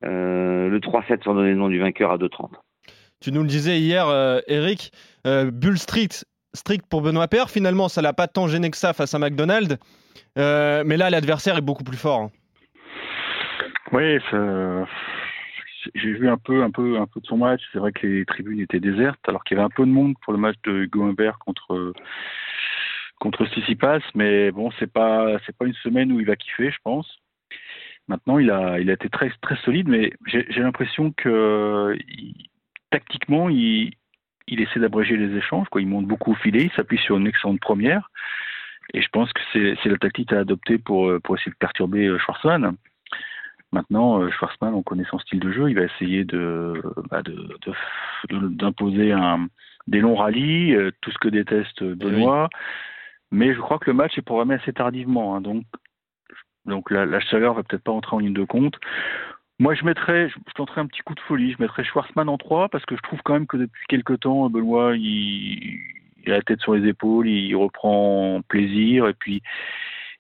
le 0.02 0.80
3-7 0.80 1.24
sans 1.24 1.36
donner 1.36 1.52
le 1.52 1.56
nom 1.56 1.70
du 1.70 1.80
vainqueur 1.80 2.12
à 2.12 2.18
2-30. 2.18 2.52
Tu 3.22 3.32
nous 3.32 3.42
le 3.42 3.48
disais 3.48 3.80
hier, 3.80 4.08
euh, 4.08 4.40
Eric, 4.48 4.92
euh, 5.28 5.52
bull 5.52 5.78
strict, 5.78 6.26
strict 6.56 6.88
pour 6.90 7.02
Benoît 7.02 7.28
Père. 7.28 7.52
Finalement, 7.52 7.88
ça 7.88 8.02
l'a 8.02 8.14
pas 8.14 8.28
tant 8.28 8.48
gêné 8.48 8.72
que 8.72 8.78
ça 8.78 8.94
face 8.94 9.14
à 9.14 9.20
McDonald's. 9.20 9.78
mais 10.36 10.98
là, 10.98 11.10
l'adversaire 11.12 11.58
est 11.58 11.62
beaucoup 11.62 11.84
plus 11.84 11.98
fort. 11.98 12.22
Hein. 12.22 12.32
Oui, 13.92 14.18
j'ai 15.96 16.14
vu 16.14 16.30
un 16.30 16.38
peu, 16.38 16.64
un, 16.64 16.72
peu, 16.72 16.98
un 17.00 17.06
peu 17.06 17.20
de 17.20 17.26
son 17.28 17.38
match. 17.38 17.62
C'est 17.72 17.80
vrai 17.80 17.92
que 17.92 18.08
les 18.08 18.26
tribunes 18.26 18.60
étaient 18.60 18.80
désertes, 18.80 19.20
alors 19.28 19.44
qu'il 19.44 19.58
y 19.58 19.60
avait 19.60 19.66
un 19.66 19.76
peu 19.76 19.86
de 19.86 19.92
monde 19.92 20.16
pour 20.24 20.34
le 20.34 20.40
match 20.40 20.56
de 20.64 20.84
Hugo 20.84 21.14
contre, 21.46 21.94
contre 23.20 23.46
Sissipas. 23.54 24.00
Mais 24.16 24.52
bon, 24.52 24.72
c'est 24.80 24.92
pas, 24.92 25.38
c'est 25.46 25.56
pas 25.56 25.66
une 25.66 25.76
semaine 25.76 26.12
où 26.12 26.20
il 26.20 26.26
va 26.26 26.36
kiffer, 26.36 26.72
je 26.72 26.78
pense. 26.84 27.08
Maintenant, 28.08 28.40
il 28.40 28.52
a, 28.52 28.80
il 28.80 28.90
a 28.90 28.94
été 28.94 29.10
très, 29.10 29.32
très 29.42 29.56
solide, 29.58 29.88
mais 29.88 30.12
j'ai 30.26 30.62
l'impression 30.62 31.12
que 31.12 31.98
tactiquement, 32.90 33.50
il, 33.50 33.94
il 34.48 34.62
essaie 34.62 34.80
d'abréger 34.80 35.18
les 35.18 35.36
échanges. 35.38 35.68
Quoi. 35.70 35.82
Il 35.82 35.88
monte 35.88 36.08
beaucoup 36.08 36.32
au 36.32 36.36
filet, 36.36 36.64
il 36.64 36.72
s'appuie 36.72 36.98
sur 36.98 37.18
une 37.18 37.28
excellente 37.28 37.60
première. 37.60 38.10
Et 38.94 39.02
je 39.02 39.08
pense 39.10 39.32
que 39.32 39.42
c'est 39.54 39.90
la 39.90 39.98
tactique 39.98 40.34
à 40.34 40.40
adopter 40.40 40.78
pour, 40.78 41.10
pour 41.24 41.38
essayer 41.38 41.52
de 41.52 41.58
perturber 41.58 42.08
euh, 42.08 42.18
Schwarzman. 42.18 42.76
Maintenant, 43.72 44.22
euh, 44.22 44.30
Schwarzman, 44.32 44.74
on 44.74 44.84
connaît 44.84 45.06
son 45.10 45.20
style 45.20 45.40
de 45.40 45.52
jeu, 45.52 45.70
il 45.70 45.76
va 45.76 45.84
essayer 45.84 46.26
de 46.26 46.74
bah, 47.10 47.22
d'imposer 48.30 49.14
un 49.14 49.48
des 49.88 50.00
longs 50.00 50.16
rallyes, 50.16 50.76
euh, 50.76 50.92
tout 51.02 51.12
ce 51.12 51.18
que 51.18 51.30
déteste 51.30 51.84
Benoît. 51.84 52.50
Mais 53.32 53.54
je 53.54 53.60
crois 53.60 53.80
que 53.80 53.90
le 53.90 53.96
match 53.96 54.18
est 54.18 54.22
programmé 54.22 54.56
assez 54.56 54.74
tardivement. 54.74 55.36
Hein. 55.36 55.42
donc, 55.42 55.64
donc 56.66 56.92
la, 56.92 57.20
chaleur 57.20 57.54
va 57.54 57.64
peut-être 57.64 57.84
pas 57.84 57.92
entrer 57.92 58.16
en 58.16 58.20
ligne 58.20 58.34
de 58.34 58.44
compte. 58.44 58.78
Moi, 59.60 59.76
je 59.76 59.86
mettrais, 59.86 60.30
je, 60.30 60.36
tenterais 60.56 60.82
un 60.82 60.88
petit 60.88 61.02
coup 61.02 61.14
de 61.14 61.20
folie. 61.22 61.52
Je 61.52 61.62
mettrais 61.62 61.84
Schwarzman 61.84 62.30
en 62.30 62.38
3 62.38 62.70
parce 62.70 62.86
que 62.86 62.96
je 62.96 63.02
trouve 63.02 63.20
quand 63.24 63.34
même 63.34 63.48
que 63.48 63.58
depuis 63.58 63.86
quelques 63.88 64.22
temps, 64.22 64.50
Benoît, 64.50 64.96
il, 64.96 65.80
a 66.28 66.32
la 66.32 66.42
tête 66.42 66.62
sur 66.62 66.74
les 66.74 66.88
épaules, 66.88 67.28
il 67.28 67.56
reprend 67.56 68.42
plaisir 68.48 69.08
et 69.08 69.14
puis, 69.14 69.42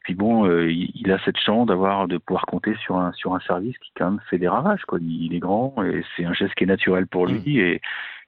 puis 0.04 0.16
bon, 0.16 0.46
euh, 0.46 0.72
il, 0.72 1.12
a 1.12 1.20
cette 1.26 1.40
chance 1.40 1.68
d'avoir, 1.68 2.08
de 2.08 2.18
pouvoir 2.18 2.46
compter 2.46 2.76
sur 2.84 2.98
un 2.98 3.12
sur 3.14 3.34
un 3.36 3.40
service 3.42 3.78
qui 3.80 3.92
quand 3.96 4.12
même 4.12 4.22
fait 4.30 4.38
des 4.38 4.48
ravages. 4.48 4.84
Quoi. 4.86 5.00
Il, 5.02 5.34
est 5.34 5.40
grand 5.40 5.76
et 5.84 6.04
c'est 6.16 6.26
un 6.26 6.34
geste 6.34 6.54
qui 6.56 6.64
est 6.64 6.68
naturel 6.68 7.08
pour 7.08 7.28
lui 7.28 7.40
mmh. 7.40 7.60
et 7.60 7.82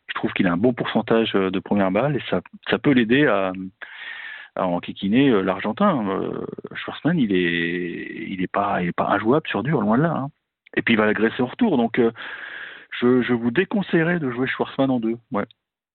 je 0.07 0.13
trouve 0.15 0.33
qu'il 0.33 0.47
a 0.47 0.51
un 0.51 0.57
bon 0.57 0.73
pourcentage 0.73 1.33
de 1.33 1.59
première 1.59 1.91
balle 1.91 2.15
et 2.15 2.23
ça, 2.29 2.41
ça 2.69 2.77
peut 2.77 2.91
l'aider 2.91 3.25
à 3.25 3.53
en 4.55 4.79
kikiner 4.79 5.29
euh, 5.29 5.41
l'Argentin. 5.41 6.07
Euh, 6.09 6.45
Schwarzman, 6.75 7.17
il 7.17 7.33
est, 7.33 8.27
il 8.29 8.41
est 8.41 8.51
pas, 8.51 8.81
il 8.81 8.89
est 8.89 8.93
pas 8.93 9.07
injouable 9.07 9.47
sur 9.47 9.63
dur, 9.63 9.81
loin 9.81 9.97
de 9.97 10.03
là. 10.03 10.13
Hein. 10.15 10.29
Et 10.75 10.81
puis 10.81 10.93
il 10.93 10.97
va 10.97 11.05
l'agresser 11.05 11.41
en 11.41 11.47
retour. 11.47 11.77
Donc 11.77 11.99
euh, 11.99 12.11
je, 13.01 13.21
je, 13.21 13.33
vous 13.33 13.51
déconseillerais 13.51 14.19
de 14.19 14.29
jouer 14.31 14.47
Schwarzman 14.47 14.89
en 14.89 14.99
deux. 14.99 15.17
Ouais. 15.31 15.45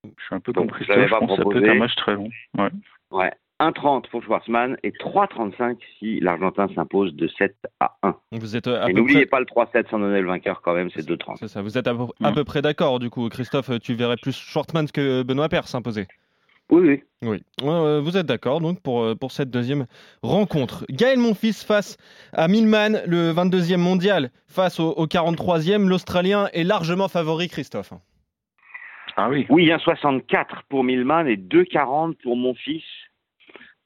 Je 0.05 0.25
suis 0.25 0.35
un 0.35 0.41
peu 0.41 0.53
comme 0.53 0.71
Christophe. 0.71 0.97
Je 0.97 1.15
pense 1.15 1.31
que 1.31 1.37
ça 1.37 1.45
peut 1.45 1.65
être 1.65 1.71
un 1.71 1.79
match 1.79 1.95
très 1.97 2.15
long. 2.15 2.29
Ouais. 2.57 2.71
ouais. 3.11 3.33
1,30 3.61 4.09
pour 4.11 4.23
Schwarzman 4.23 4.77
et 4.85 4.93
3,35 4.93 5.79
si 5.99 6.21
l'Argentin 6.21 6.69
s'impose 6.77 7.13
de 7.17 7.27
7 7.27 7.57
à 7.81 7.97
1. 8.05 8.15
Vous 8.31 8.55
êtes 8.55 8.69
et 8.69 8.93
n'oubliez 8.93 9.27
pas 9.27 9.41
le 9.41 9.47
3-7 9.47 9.91
sans 9.91 9.99
donner 9.99 10.21
le 10.21 10.29
vainqueur 10.29 10.63
quand 10.63 10.75
même, 10.75 10.91
c'est 10.91 11.05
2,30. 11.05 11.39
C'est 11.41 11.49
ça, 11.49 11.61
vous 11.61 11.77
êtes 11.77 11.89
à 11.89 12.33
peu, 12.33 12.45
près 12.45 12.63
d'accord 12.63 13.01
du 13.01 13.11
coup. 13.11 13.29
Christophe, 13.29 13.81
tu 13.81 13.95
verrais 13.95 14.15
plus 14.17 14.37
Schwartzman 14.37 14.89
que 14.89 15.25
Benoît 15.25 15.49
Père 15.49 15.67
s'imposer 15.67 16.07
oui, 16.71 16.89
oui. 16.89 17.03
Oui. 17.23 17.43
vous 17.63 18.17
êtes 18.17 18.27
d'accord 18.27 18.61
donc 18.61 18.81
pour, 18.81 19.03
euh, 19.03 19.15
pour 19.15 19.33
cette 19.33 19.51
deuxième 19.51 19.87
rencontre. 20.23 20.85
Gaël 20.91 21.19
Monfils 21.19 21.65
face 21.65 21.97
à 22.33 22.47
Milman, 22.47 23.01
le 23.07 23.33
22e 23.33 23.79
mondial, 23.79 24.31
face 24.47 24.79
au, 24.79 25.07
43e. 25.07 25.89
L'Australien 25.89 26.49
est 26.53 26.65
largement 26.65 27.09
favori, 27.09 27.49
Christophe. 27.49 27.93
Ah 29.17 29.29
oui. 29.29 29.47
Oui, 29.49 29.67
1,64 29.69 30.63
pour 30.69 30.85
Milman 30.85 31.27
et 31.27 31.37
2,40 31.37 32.15
pour 32.23 32.37
Monfils. 32.37 32.85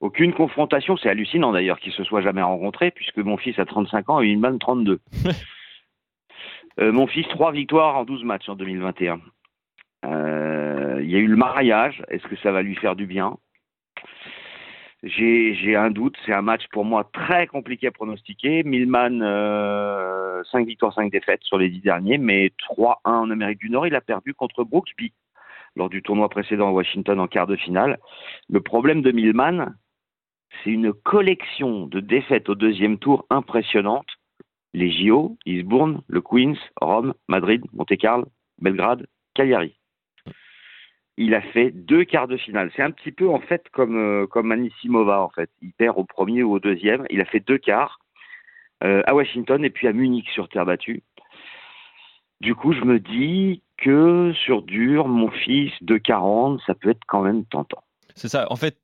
Aucune 0.00 0.34
confrontation, 0.34 0.96
c'est 0.96 1.08
hallucinant 1.08 1.52
d'ailleurs 1.52 1.78
qu'ils 1.78 1.92
se 1.92 2.02
soient 2.02 2.22
jamais 2.22 2.42
rencontrés, 2.42 2.90
puisque 2.90 3.18
mon 3.18 3.36
fils 3.36 3.58
a 3.58 3.64
35 3.64 4.10
ans 4.10 4.20
et 4.20 4.26
Milman 4.26 4.58
32. 4.58 5.00
euh, 6.80 6.92
mon 6.92 7.06
fils, 7.06 7.26
3 7.28 7.52
victoires 7.52 7.96
en 7.96 8.04
12 8.04 8.24
matchs 8.24 8.48
en 8.48 8.56
2021. 8.56 9.20
Euh, 10.04 11.00
il 11.02 11.10
y 11.10 11.16
a 11.16 11.18
eu 11.18 11.26
le 11.26 11.36
mariage. 11.36 12.02
Est-ce 12.08 12.26
que 12.26 12.36
ça 12.36 12.52
va 12.52 12.62
lui 12.62 12.74
faire 12.76 12.96
du 12.96 13.06
bien? 13.06 13.36
J'ai 15.02 15.74
un 15.74 15.90
doute. 15.90 16.16
C'est 16.24 16.32
un 16.32 16.42
match 16.42 16.62
pour 16.70 16.84
moi 16.84 17.08
très 17.12 17.46
compliqué 17.46 17.88
à 17.88 17.90
pronostiquer. 17.90 18.62
Milman, 18.62 19.20
euh, 19.20 20.42
5 20.52 20.66
victoires, 20.66 20.94
5 20.94 21.10
défaites 21.10 21.42
sur 21.42 21.58
les 21.58 21.70
10 21.70 21.80
derniers, 21.80 22.18
mais 22.18 22.52
3-1 22.58 22.98
en 23.04 23.30
Amérique 23.30 23.58
du 23.58 23.70
Nord. 23.70 23.86
Il 23.86 23.96
a 23.96 24.00
perdu 24.00 24.32
contre 24.32 24.62
Brooksby 24.64 25.12
lors 25.74 25.88
du 25.88 26.02
tournoi 26.02 26.28
précédent 26.28 26.68
à 26.68 26.72
Washington 26.72 27.18
en 27.18 27.26
quart 27.26 27.48
de 27.48 27.56
finale. 27.56 27.98
Le 28.48 28.60
problème 28.60 29.02
de 29.02 29.10
Milman, 29.10 29.74
c'est 30.62 30.70
une 30.70 30.92
collection 30.92 31.86
de 31.86 31.98
défaites 31.98 32.48
au 32.48 32.54
deuxième 32.54 32.98
tour 32.98 33.26
impressionnante. 33.30 34.06
Les 34.74 34.90
JO, 34.90 35.36
Eastbourne, 35.46 36.02
le 36.06 36.20
Queens, 36.20 36.54
Rome, 36.80 37.14
Madrid, 37.28 37.62
Monte-Carlo, 37.72 38.26
Belgrade, 38.60 39.06
Cagliari 39.34 39.74
il 41.16 41.34
a 41.34 41.42
fait 41.42 41.70
deux 41.70 42.04
quarts 42.04 42.28
de 42.28 42.36
finale. 42.36 42.70
C'est 42.74 42.82
un 42.82 42.90
petit 42.90 43.12
peu 43.12 43.28
en 43.28 43.40
fait 43.40 43.64
comme 43.72 43.96
euh, 43.96 44.26
comme 44.26 44.52
Anisimova 44.52 45.20
en 45.22 45.28
fait. 45.28 45.50
Il 45.60 45.72
perd 45.72 45.98
au 45.98 46.04
premier 46.04 46.42
ou 46.42 46.52
au 46.52 46.58
deuxième. 46.58 47.04
Il 47.10 47.20
a 47.20 47.24
fait 47.24 47.40
deux 47.40 47.58
quarts 47.58 48.00
euh, 48.82 49.02
à 49.06 49.14
Washington 49.14 49.64
et 49.64 49.70
puis 49.70 49.86
à 49.86 49.92
Munich 49.92 50.28
sur 50.32 50.48
terre 50.48 50.66
battue. 50.66 51.02
Du 52.40 52.54
coup, 52.54 52.72
je 52.72 52.80
me 52.80 52.98
dis 52.98 53.62
que 53.76 54.32
sur 54.44 54.62
dur, 54.62 55.06
mon 55.06 55.30
fils 55.30 55.72
de 55.80 55.96
40, 55.96 56.60
ça 56.66 56.74
peut 56.74 56.90
être 56.90 57.04
quand 57.06 57.22
même 57.22 57.44
tentant. 57.44 57.84
C'est 58.14 58.28
ça. 58.28 58.46
En 58.50 58.56
fait, 58.56 58.76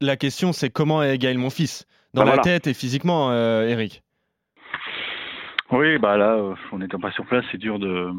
la 0.00 0.16
question 0.16 0.52
c'est 0.52 0.70
comment 0.70 1.02
est 1.02 1.18
Gaël 1.18 1.38
mon 1.38 1.50
fils? 1.50 1.86
Dans 2.14 2.24
la 2.24 2.38
tête 2.38 2.66
et 2.66 2.74
physiquement, 2.74 3.30
euh, 3.30 3.66
Eric. 3.66 4.02
Oui, 5.70 5.96
bah 5.96 6.18
là, 6.18 6.38
on 6.70 6.78
n'étant 6.78 7.00
pas 7.00 7.10
sur 7.12 7.24
place, 7.24 7.44
c'est 7.50 7.56
dur 7.56 7.78
de 7.78 8.10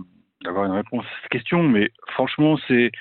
d'avoir 0.44 0.66
une 0.66 0.72
réponse 0.72 1.06
à 1.06 1.22
cette 1.22 1.30
question, 1.30 1.64
mais 1.64 1.92
franchement, 2.08 2.58
c'est 2.68 2.92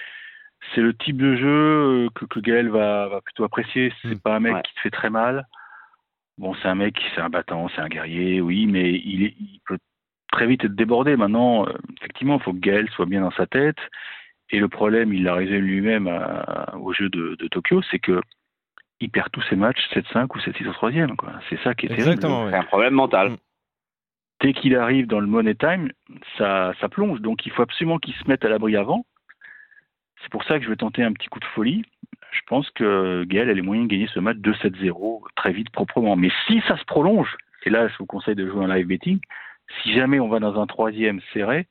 c'est 0.74 0.80
le 0.80 0.94
type 0.94 1.16
de 1.16 1.36
jeu 1.36 1.46
euh, 1.48 2.08
que, 2.14 2.24
que 2.24 2.40
Gaël 2.40 2.68
va, 2.68 3.08
va 3.08 3.20
plutôt 3.20 3.44
apprécier. 3.44 3.92
C'est 4.02 4.14
Mm. 4.14 4.20
pas 4.20 4.36
un 4.36 4.40
mec 4.40 4.54
Ouais. 4.54 4.62
qui 4.62 4.72
se 4.74 4.80
fait 4.80 4.90
très 4.90 5.10
mal. 5.10 5.46
Bon, 6.38 6.54
c'est 6.54 6.68
un 6.68 6.74
mec, 6.74 7.00
c'est 7.14 7.20
un 7.20 7.28
battant, 7.28 7.68
c'est 7.74 7.80
un 7.82 7.88
guerrier, 7.88 8.40
oui, 8.40 8.66
mais 8.66 8.90
il, 8.92 9.24
est- 9.24 9.34
il 9.38 9.60
peut 9.66 9.78
très 10.32 10.46
vite 10.46 10.64
être 10.64 10.74
débordé. 10.74 11.16
Maintenant, 11.16 11.66
euh, 11.66 11.72
effectivement, 12.00 12.36
il 12.38 12.42
faut 12.42 12.52
que 12.54 12.58
Gaël 12.58 12.88
soit 12.90 13.06
bien 13.06 13.20
dans 13.20 13.30
sa 13.32 13.46
tête. 13.46 13.76
Et 14.50 14.58
le 14.60 14.68
problème, 14.68 15.12
il 15.12 15.24
l'a 15.24 15.34
résolu 15.34 15.60
lui-même 15.60 16.08
à- 16.08 16.74
au 16.78 16.92
jeu 16.92 17.08
de, 17.10 17.36
de 17.38 17.48
Tokyo, 17.48 17.82
c'est 17.90 17.98
que 17.98 18.20
il 19.00 19.10
perd 19.10 19.30
tous 19.32 19.42
ses 19.50 19.56
matchs 19.56 19.80
7-5 19.92 20.34
ou 20.34 20.38
7-6 20.40 20.68
au 20.68 20.72
troisième. 20.72 21.16
quoi. 21.16 21.32
C'est 21.50 21.58
ça 21.62 21.74
qui 21.74 21.86
est 21.86 21.88
terrible. 21.88 22.08
Exactement, 22.08 22.46
C'est 22.46 22.52
ouais. 22.52 22.58
un 22.58 22.64
problème 22.64 22.94
mental. 22.94 23.30
Mm. 23.30 23.36
Dès 24.40 24.52
qu'il 24.54 24.74
arrive 24.76 25.06
dans 25.06 25.20
le 25.20 25.26
money 25.26 25.54
time, 25.54 25.90
ça, 26.38 26.72
ça 26.80 26.88
plonge. 26.88 27.20
Donc 27.20 27.44
il 27.46 27.52
faut 27.52 27.62
absolument 27.62 27.98
qu'il 27.98 28.14
se 28.14 28.28
mette 28.28 28.44
à 28.44 28.48
l'abri 28.48 28.76
avant. 28.76 29.04
C'est 30.22 30.30
pour 30.30 30.44
ça 30.44 30.58
que 30.58 30.64
je 30.64 30.70
vais 30.70 30.76
tenter 30.76 31.02
un 31.02 31.12
petit 31.12 31.28
coup 31.28 31.40
de 31.40 31.44
folie. 31.46 31.84
Je 32.30 32.40
pense 32.46 32.70
que 32.70 33.24
Gaël 33.24 33.50
a 33.50 33.52
les 33.52 33.62
moyens 33.62 33.86
de 33.88 33.92
gagner 33.92 34.08
ce 34.08 34.20
match 34.20 34.38
2-7-0 34.38 35.22
très 35.36 35.52
vite, 35.52 35.70
proprement. 35.70 36.16
Mais 36.16 36.30
si 36.46 36.62
ça 36.66 36.76
se 36.78 36.84
prolonge, 36.84 37.36
et 37.64 37.70
là 37.70 37.88
je 37.88 37.96
vous 37.98 38.06
conseille 38.06 38.34
de 38.34 38.48
jouer 38.48 38.64
un 38.64 38.74
live 38.74 38.86
betting, 38.86 39.18
si 39.82 39.92
jamais 39.94 40.18
on 40.20 40.28
va 40.28 40.38
dans 40.40 40.60
un 40.60 40.66
troisième 40.66 41.20
serré, 41.32 41.66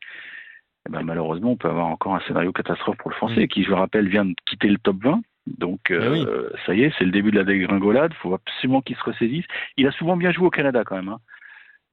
eh 0.88 0.92
ben, 0.92 1.02
malheureusement 1.04 1.52
on 1.52 1.58
peut 1.58 1.68
avoir 1.70 1.88
encore 1.88 2.16
un 2.16 2.20
scénario 2.22 2.52
catastrophe 2.52 2.98
pour 2.98 3.10
le 3.10 3.16
Français, 3.16 3.44
Mm. 3.44 3.48
qui 3.48 3.64
je 3.64 3.70
le 3.70 3.76
rappelle 3.76 4.08
vient 4.08 4.26
de 4.26 4.34
quitter 4.46 4.68
le 4.68 4.78
top 4.78 4.98
20. 5.02 5.22
Donc 5.48 5.80
Eh 5.90 5.98
oui. 5.98 6.24
euh, 6.28 6.50
ça 6.66 6.76
y 6.76 6.84
est, 6.84 6.94
c'est 7.00 7.06
le 7.06 7.12
début 7.12 7.32
de 7.32 7.38
la 7.38 7.44
dégringolade. 7.44 8.12
Il 8.14 8.18
faut 8.22 8.34
absolument 8.36 8.82
qu'il 8.82 8.96
se 8.96 9.04
ressaisisse. 9.04 9.46
Il 9.78 9.88
a 9.88 9.92
souvent 9.92 10.16
bien 10.16 10.32
joué 10.32 10.46
au 10.46 10.52
Canada 10.52 10.84
quand 10.86 10.96
même. 10.96 11.10
hein. 11.10 11.18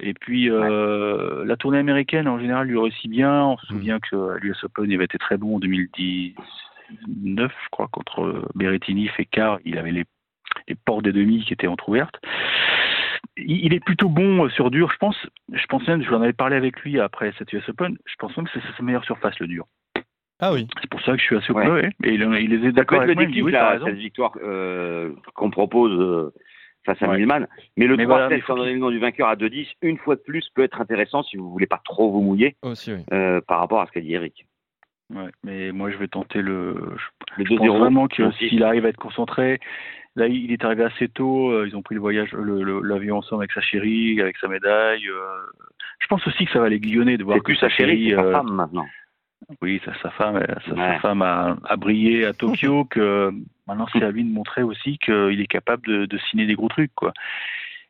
Et 0.00 0.14
puis 0.14 0.48
euh, 0.50 1.44
la 1.44 1.56
tournée 1.56 1.78
américaine 1.78 2.28
en 2.28 2.38
général 2.38 2.68
lui 2.68 2.78
réussit 2.78 3.10
bien. 3.10 3.44
On 3.44 3.56
se 3.58 3.66
Mm. 3.66 3.76
souvient 3.76 3.98
que 4.00 4.30
à 4.36 4.38
l'US 4.38 4.62
Open 4.64 4.90
il 4.90 4.94
avait 4.94 5.04
été 5.06 5.18
très 5.18 5.36
bon 5.36 5.56
en 5.56 5.58
2019, 5.58 7.52
je 7.64 7.68
crois, 7.70 7.88
contre 7.88 8.48
Berrettini, 8.54 9.08
Fekar. 9.08 9.58
Il 9.64 9.78
avait 9.78 9.90
les, 9.92 10.04
les 10.68 10.74
portes 10.74 11.04
des 11.04 11.12
demi 11.12 11.44
qui 11.44 11.52
étaient 11.52 11.66
entrouvertes. 11.66 12.16
Il 13.36 13.64
il 13.66 13.74
est 13.74 13.80
plutôt 13.84 14.08
bon 14.08 14.44
euh, 14.46 14.48
sur 14.50 14.70
dur, 14.70 14.90
je 14.92 14.98
pense. 14.98 15.16
Je 15.52 15.66
pense 15.66 15.86
même, 15.88 16.02
je 16.02 16.10
en 16.14 16.22
avais 16.22 16.32
parlé 16.32 16.56
avec 16.56 16.80
lui 16.80 17.00
après 17.00 17.32
cette 17.38 17.52
US 17.52 17.68
Open. 17.68 17.96
Je 18.06 18.14
pense 18.18 18.36
même 18.36 18.46
que 18.46 18.52
c'est 18.54 18.76
sa 18.76 18.82
meilleure 18.82 19.04
surface 19.04 19.38
le 19.40 19.46
dur. 19.46 19.64
Ah 20.40 20.52
oui. 20.52 20.68
C'est 20.80 20.88
pour 20.90 21.00
ça 21.02 21.12
que 21.12 21.18
je 21.18 21.24
suis 21.24 21.36
assez 21.36 21.52
Ouais. 21.52 21.68
ouais. 21.68 21.90
Et 22.04 22.14
il, 22.14 22.22
il 22.22 22.52
est 22.64 22.70
d'accord 22.72 23.02
avec 23.02 23.16
moi. 23.16 23.24
il 23.24 23.32
dit, 23.32 23.42
oui, 23.42 23.50
là, 23.50 23.78
cette 23.84 23.96
victoire 23.96 24.32
euh, 24.40 25.12
qu'on 25.34 25.50
propose 25.50 25.98
euh, 26.00 26.32
face 26.94 27.02
à 27.02 27.08
Ouais. 27.08 27.18
Millman. 27.18 27.46
Mais 27.76 27.86
le 27.86 27.96
Mais 27.96 28.04
3 28.04 28.14
voilà, 28.16 28.28
mais 28.28 28.36
7 28.36 28.44
faut 28.44 28.52
sans 28.54 28.58
donner 28.58 28.72
le 28.72 28.78
nom 28.78 28.90
du 28.90 28.98
vainqueur 28.98 29.28
à 29.28 29.36
2-10, 29.36 29.66
une 29.82 29.98
fois 29.98 30.16
de 30.16 30.20
plus, 30.20 30.48
peut 30.54 30.62
être 30.62 30.80
intéressant 30.80 31.22
si 31.22 31.36
vous 31.36 31.50
voulez 31.50 31.66
pas 31.66 31.80
trop 31.84 32.10
vous 32.10 32.20
mouiller 32.22 32.56
Aussi, 32.62 32.92
oui. 32.92 33.00
euh, 33.12 33.40
par 33.46 33.60
rapport 33.60 33.80
à 33.80 33.86
ce 33.86 33.92
qu'a 33.92 34.00
dit 34.00 34.14
Eric. 34.14 34.46
Ouais, 35.14 35.30
mais 35.42 35.72
moi 35.72 35.90
je 35.90 35.96
vais 35.96 36.08
tenter 36.08 36.42
le. 36.42 36.74
Je, 37.36 37.42
Le 37.42 37.44
je 37.46 37.54
pense 37.56 37.66
2-0. 37.66 37.78
vraiment 37.78 38.08
que 38.08 38.30
s'il 38.32 38.62
arrive 38.62 38.84
à 38.84 38.90
être 38.90 38.98
concentré, 38.98 39.58
là 40.16 40.26
il 40.26 40.52
est 40.52 40.64
arrivé 40.64 40.84
assez 40.84 41.08
tôt. 41.08 41.50
euh, 41.50 41.66
Ils 41.66 41.74
ont 41.76 41.82
pris 41.82 41.94
le 41.94 42.00
voyage, 42.02 42.32
l'avion 42.34 43.16
ensemble 43.18 43.42
avec 43.42 43.52
sa 43.52 43.62
chérie, 43.62 44.20
avec 44.20 44.36
sa 44.36 44.48
médaille. 44.48 45.08
euh, 45.08 45.46
Je 46.00 46.06
pense 46.08 46.26
aussi 46.26 46.44
que 46.44 46.52
ça 46.52 46.60
va 46.60 46.68
les 46.68 46.78
guillonner 46.80 47.16
de 47.16 47.24
voir 47.24 47.38
que 47.38 47.42
plus 47.44 47.56
sa 47.56 47.68
chérie, 47.70 48.10
c'est 48.10 48.16
sa 48.16 48.32
femme 48.32 48.52
maintenant. 48.52 48.86
Oui, 49.62 49.80
sa, 49.84 49.94
sa 50.02 50.10
femme, 50.10 50.44
sa, 50.66 50.98
femme 50.98 51.22
a, 51.22 51.56
a 51.64 51.76
brillé 51.76 52.26
à 52.26 52.32
Tokyo. 52.34 52.84
que 52.90 53.30
maintenant 53.68 53.86
c'est 53.92 54.02
à 54.02 54.10
lui 54.10 54.24
de 54.24 54.32
montrer 54.32 54.62
aussi 54.62 54.98
qu'il 54.98 55.40
est 55.40 55.46
capable 55.46 55.86
de, 55.86 56.06
de 56.06 56.18
signer 56.18 56.46
des 56.46 56.54
gros 56.54 56.68
trucs, 56.68 56.94
quoi. 56.94 57.12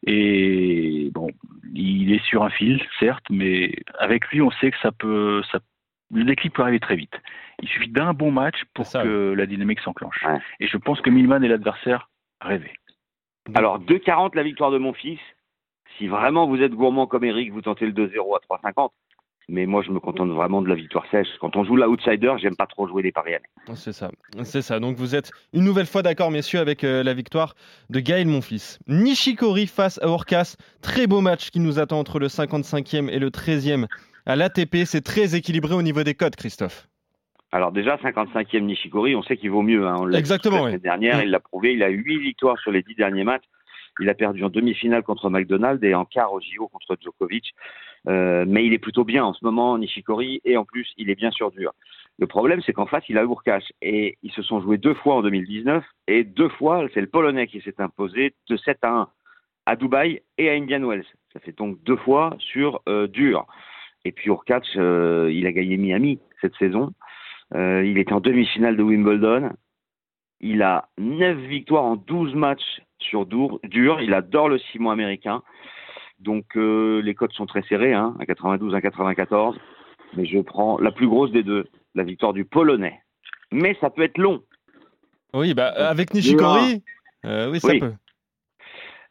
Et 0.06 1.10
bon, 1.12 1.28
il 1.74 2.12
est 2.12 2.24
sur 2.24 2.44
un 2.44 2.50
fil, 2.50 2.84
certes, 3.00 3.24
mais 3.30 3.72
avec 3.98 4.28
lui, 4.28 4.40
on 4.42 4.50
sait 4.52 4.70
que 4.70 4.78
ça 4.80 4.92
peut, 4.92 5.42
ça, 5.50 5.58
le 6.14 6.24
déclic 6.24 6.54
peut 6.54 6.62
arriver 6.62 6.80
très 6.80 6.96
vite. 6.96 7.14
Il 7.62 7.68
suffit 7.68 7.90
d'un 7.90 8.12
bon 8.12 8.30
match 8.30 8.56
pour 8.74 8.86
ça, 8.86 9.02
que 9.02 9.34
la 9.36 9.46
dynamique 9.46 9.80
s'enclenche. 9.80 10.22
Ouais. 10.24 10.38
Et 10.60 10.68
je 10.68 10.76
pense 10.76 11.00
que 11.00 11.10
Milman 11.10 11.42
est 11.42 11.48
l'adversaire 11.48 12.08
rêvé. 12.40 12.72
Alors 13.54 13.80
2-40 13.80 14.36
la 14.36 14.42
victoire 14.42 14.70
de 14.70 14.78
mon 14.78 14.92
fils. 14.92 15.20
Si 15.96 16.06
vraiment 16.06 16.46
vous 16.46 16.62
êtes 16.62 16.72
gourmand 16.72 17.06
comme 17.06 17.24
Eric, 17.24 17.50
vous 17.50 17.62
tentez 17.62 17.86
le 17.86 17.92
2-0 17.92 18.36
à 18.36 18.70
3-50. 18.70 18.90
Mais 19.50 19.64
moi, 19.64 19.82
je 19.82 19.90
me 19.90 19.98
contente 19.98 20.28
vraiment 20.28 20.60
de 20.60 20.68
la 20.68 20.74
victoire 20.74 21.06
sèche. 21.10 21.28
Quand 21.40 21.56
on 21.56 21.64
joue 21.64 21.76
l'outsider, 21.76 22.34
j'aime 22.38 22.54
pas 22.54 22.66
trop 22.66 22.86
jouer 22.86 23.02
les 23.02 23.12
paris 23.12 23.30
annexes. 23.34 23.48
C'est 23.82 23.92
ça, 23.94 24.10
c'est 24.44 24.60
ça. 24.60 24.78
Donc 24.78 24.96
vous 24.96 25.14
êtes 25.14 25.30
une 25.54 25.64
nouvelle 25.64 25.86
fois 25.86 26.02
d'accord, 26.02 26.30
messieurs, 26.30 26.60
avec 26.60 26.84
euh, 26.84 27.02
la 27.02 27.14
victoire 27.14 27.54
de 27.88 27.98
Gaël 28.00 28.26
Monfils. 28.26 28.78
Nishikori 28.88 29.66
face 29.66 29.98
à 30.02 30.08
Orcas. 30.08 30.56
Très 30.82 31.06
beau 31.06 31.22
match 31.22 31.48
qui 31.50 31.60
nous 31.60 31.78
attend 31.78 31.98
entre 31.98 32.18
le 32.18 32.26
55e 32.26 33.08
et 33.08 33.18
le 33.18 33.30
13e 33.30 33.86
à 34.26 34.36
l'ATP. 34.36 34.84
C'est 34.84 35.00
très 35.00 35.34
équilibré 35.34 35.74
au 35.74 35.82
niveau 35.82 36.02
des 36.02 36.14
codes, 36.14 36.36
Christophe. 36.36 36.86
Alors 37.50 37.72
déjà, 37.72 37.96
55e 37.96 38.60
Nishikori, 38.60 39.16
on 39.16 39.22
sait 39.22 39.38
qu'il 39.38 39.50
vaut 39.50 39.62
mieux. 39.62 39.86
hein. 39.86 39.96
On 39.98 40.12
Exactement, 40.12 40.66
la 40.66 40.72
oui. 40.72 40.78
dernière, 40.78 41.16
Mm. 41.18 41.22
il 41.22 41.30
l'a 41.30 41.40
prouvé. 41.40 41.72
Il 41.72 41.82
a 41.82 41.88
eu 41.88 42.02
8 42.02 42.18
victoires 42.18 42.58
sur 42.58 42.70
les 42.70 42.82
10 42.82 42.96
derniers 42.96 43.24
matchs. 43.24 43.44
Il 44.00 44.08
a 44.10 44.14
perdu 44.14 44.44
en 44.44 44.50
demi-finale 44.50 45.02
contre 45.02 45.30
McDonald 45.30 45.82
et 45.82 45.94
en 45.94 46.04
quart 46.04 46.32
au 46.34 46.40
JO 46.40 46.68
contre 46.68 46.96
Djokovic. 47.02 47.54
Euh, 48.06 48.44
mais 48.46 48.64
il 48.64 48.72
est 48.72 48.78
plutôt 48.78 49.04
bien 49.04 49.24
en 49.24 49.32
ce 49.32 49.44
moment, 49.44 49.76
Nishikori, 49.78 50.40
et 50.44 50.56
en 50.56 50.64
plus, 50.64 50.92
il 50.96 51.10
est 51.10 51.14
bien 51.14 51.30
sur 51.30 51.50
dur. 51.50 51.72
Le 52.18 52.26
problème, 52.26 52.60
c'est 52.64 52.72
qu'en 52.72 52.86
face, 52.86 53.04
il 53.08 53.18
a 53.18 53.22
Urkash. 53.22 53.72
Et 53.82 54.18
ils 54.22 54.32
se 54.32 54.42
sont 54.42 54.60
joués 54.60 54.78
deux 54.78 54.94
fois 54.94 55.16
en 55.16 55.22
2019. 55.22 55.84
Et 56.08 56.24
deux 56.24 56.48
fois, 56.48 56.86
c'est 56.94 57.00
le 57.00 57.06
Polonais 57.06 57.46
qui 57.46 57.60
s'est 57.60 57.80
imposé 57.80 58.34
de 58.48 58.56
7 58.56 58.78
à 58.82 58.90
1 58.90 59.08
à 59.66 59.76
Dubaï 59.76 60.22
et 60.38 60.48
à 60.48 60.54
Indian 60.54 60.82
Wells. 60.82 61.04
Ça 61.32 61.40
fait 61.40 61.56
donc 61.56 61.82
deux 61.84 61.96
fois 61.96 62.34
sur 62.38 62.80
euh, 62.88 63.06
dur. 63.06 63.46
Et 64.04 64.12
puis 64.12 64.28
Urkash, 64.28 64.64
euh, 64.76 65.30
il 65.32 65.46
a 65.46 65.52
gagné 65.52 65.76
Miami 65.76 66.18
cette 66.40 66.54
saison. 66.56 66.92
Il 67.54 67.96
était 67.96 68.12
en 68.12 68.20
demi-finale 68.20 68.76
de 68.76 68.82
Wimbledon. 68.82 69.50
Il 70.40 70.62
a 70.62 70.88
9 70.98 71.38
victoires 71.38 71.84
en 71.84 71.96
12 71.96 72.34
matchs 72.34 72.80
sur 72.98 73.26
dur. 73.26 74.00
Il 74.00 74.12
adore 74.12 74.48
le 74.48 74.58
ciment 74.58 74.90
américain. 74.90 75.42
Donc 76.20 76.56
euh, 76.56 77.00
les 77.02 77.14
codes 77.14 77.32
sont 77.32 77.46
très 77.46 77.62
serrés, 77.62 77.94
hein, 77.94 78.14
à 78.20 78.26
92, 78.26 78.74
à 78.74 78.80
94. 78.80 79.56
Mais 80.16 80.24
je 80.26 80.38
prends 80.40 80.78
la 80.78 80.90
plus 80.90 81.06
grosse 81.08 81.30
des 81.32 81.42
deux, 81.42 81.66
la 81.94 82.02
victoire 82.02 82.32
du 82.32 82.44
Polonais. 82.44 83.00
Mais 83.52 83.76
ça 83.80 83.90
peut 83.90 84.02
être 84.02 84.18
long. 84.18 84.42
Oui, 85.34 85.54
bah, 85.54 85.68
avec 85.68 86.14
Nishikori, 86.14 86.82
euh, 87.26 87.50
oui, 87.50 87.60
ça 87.60 87.68
Oui. 87.68 87.80
peut. 87.80 87.92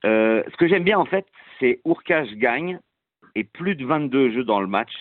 Euh, 0.06 0.44
ce 0.52 0.58
que 0.58 0.68
j'aime 0.68 0.84
bien 0.84 0.98
en 1.00 1.06
fait, 1.06 1.26
c'est 1.60 1.82
Urkash 1.86 2.30
gagne 2.34 2.80
et 3.36 3.44
plus 3.44 3.76
de 3.76 3.86
22 3.86 4.32
jeux 4.32 4.44
dans 4.44 4.60
le 4.60 4.68
match, 4.68 4.92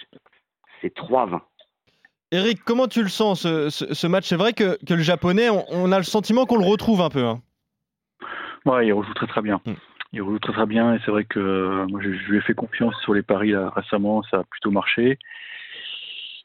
c'est 0.80 0.94
3-20. 0.94 1.40
Eric, 2.32 2.58
comment 2.64 2.88
tu 2.88 3.02
le 3.02 3.08
sens 3.08 3.42
ce, 3.42 3.70
ce- 3.70 3.94
ce 3.94 4.06
match? 4.06 4.26
C'est 4.26 4.36
vrai 4.36 4.52
que, 4.52 4.76
que 4.84 4.94
le 4.94 5.02
japonais, 5.02 5.48
on, 5.48 5.64
on 5.70 5.92
a 5.92 5.98
le 5.98 6.04
sentiment 6.04 6.44
qu'on 6.44 6.58
le 6.58 6.64
retrouve 6.66 7.00
un 7.00 7.08
peu. 7.08 7.24
hein. 7.24 7.40
Ouais, 8.64 8.86
il 8.86 8.92
rejoue 8.92 9.14
très 9.14 9.26
très 9.28 9.42
bien. 9.42 9.60
Mm. 9.64 9.72
Il 10.12 10.22
rejoue 10.22 10.38
très 10.38 10.52
très 10.52 10.66
bien 10.66 10.94
et 10.94 10.98
c'est 11.04 11.10
vrai 11.10 11.24
que 11.24 11.38
euh, 11.40 11.86
moi 11.88 12.00
je, 12.02 12.12
je 12.12 12.30
lui 12.30 12.38
ai 12.38 12.40
fait 12.40 12.54
confiance 12.54 12.94
sur 13.02 13.14
les 13.14 13.22
paris 13.22 13.50
là, 13.50 13.70
récemment, 13.74 14.22
ça 14.24 14.38
a 14.38 14.44
plutôt 14.44 14.70
marché. 14.70 15.18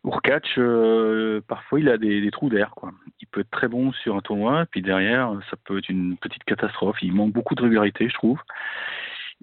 Urkac, 0.03 0.48
euh, 0.58 1.41
parfois 1.48 1.80
il 1.80 1.88
a 1.88 1.98
des, 1.98 2.22
des 2.22 2.32
trous 2.32 2.50
d'air 2.50 2.72
quoi. 2.72 2.91
Il 3.22 3.27
peut 3.27 3.41
être 3.41 3.51
très 3.51 3.68
bon 3.68 3.91
sur 3.94 4.15
un 4.15 4.22
tournoi, 4.22 4.65
puis 4.72 4.82
derrière 4.82 5.32
ça 5.50 5.58
peut 5.63 5.77
être 5.77 5.89
une 5.89 6.18
petite 6.18 6.44
catastrophe. 6.44 6.98
Il 7.01 7.13
manque 7.13 7.34
beaucoup 7.34 7.56
de 7.56 7.62
régularité, 7.62 8.10
je 8.10 8.13
trouve. 8.15 8.39